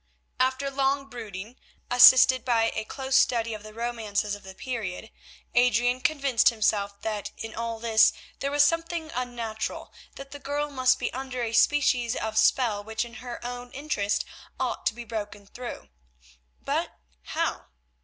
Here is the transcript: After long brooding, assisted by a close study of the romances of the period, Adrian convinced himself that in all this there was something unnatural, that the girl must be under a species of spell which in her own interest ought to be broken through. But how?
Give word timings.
After 0.39 0.71
long 0.71 1.09
brooding, 1.11 1.57
assisted 1.91 2.43
by 2.43 2.71
a 2.73 2.85
close 2.85 3.15
study 3.15 3.53
of 3.53 3.61
the 3.61 3.71
romances 3.71 4.33
of 4.33 4.41
the 4.41 4.55
period, 4.55 5.11
Adrian 5.53 6.01
convinced 6.01 6.49
himself 6.49 7.03
that 7.03 7.29
in 7.37 7.53
all 7.53 7.77
this 7.77 8.11
there 8.39 8.49
was 8.49 8.63
something 8.63 9.11
unnatural, 9.13 9.93
that 10.15 10.31
the 10.31 10.39
girl 10.39 10.71
must 10.71 10.97
be 10.97 11.13
under 11.13 11.43
a 11.43 11.53
species 11.53 12.15
of 12.15 12.35
spell 12.39 12.83
which 12.83 13.05
in 13.05 13.13
her 13.21 13.45
own 13.45 13.69
interest 13.73 14.25
ought 14.59 14.87
to 14.87 14.95
be 14.95 15.03
broken 15.03 15.45
through. 15.45 15.89
But 16.59 16.95
how? 17.21 17.67